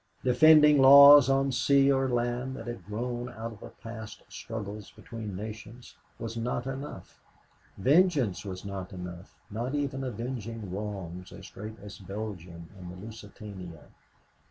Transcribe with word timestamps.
Defending 0.23 0.79
laws 0.79 1.29
on 1.29 1.51
sea 1.51 1.91
or 1.91 2.09
land 2.09 2.55
that 2.55 2.65
had 2.65 2.87
grown 2.87 3.29
out 3.29 3.61
of 3.61 3.79
past 3.81 4.23
struggles 4.29 4.89
between 4.89 5.35
nations 5.35 5.95
was 6.17 6.35
not 6.35 6.65
enough; 6.65 7.21
vengeance 7.77 8.43
was 8.43 8.65
not 8.65 8.93
enough, 8.93 9.37
not 9.51 9.75
even 9.75 10.03
avenging 10.03 10.71
wrongs 10.71 11.31
as 11.31 11.51
great 11.51 11.77
as 11.81 11.99
Belgium 11.99 12.71
and 12.79 12.91
the 12.91 12.95
Lusitania. 13.05 13.89